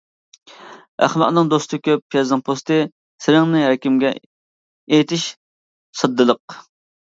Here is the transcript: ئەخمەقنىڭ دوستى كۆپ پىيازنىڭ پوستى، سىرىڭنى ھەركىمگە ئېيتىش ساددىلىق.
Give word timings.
ئەخمەقنىڭ 1.07 1.51
دوستى 1.51 1.79
كۆپ 1.87 2.01
پىيازنىڭ 2.15 2.41
پوستى، 2.47 2.77
سىرىڭنى 3.27 3.61
ھەركىمگە 3.67 4.13
ئېيتىش 4.15 5.27
ساددىلىق. 6.01 6.59